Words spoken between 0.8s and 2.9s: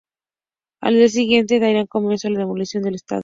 Al día siguiente darían comienzo la demolición